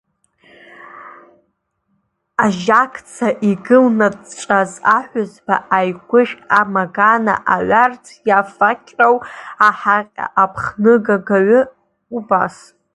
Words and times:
Ажьакца 2.45 3.27
икылнаҵәҵәаз 3.49 4.71
аҳәызба, 4.97 5.55
аигәышә, 5.77 6.35
амагана, 6.59 7.35
аҩарӡ 7.55 8.05
иафахьоу 8.27 9.15
аҳаҟьа, 9.67 10.25
аԥхныгагьы 10.43 11.59
убас… 12.17 12.55